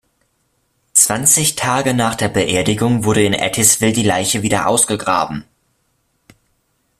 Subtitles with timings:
[0.95, 5.45] Zwanzig Tage nach der Beerdigung wurde in Ettiswil die Leiche wieder ausgegraben.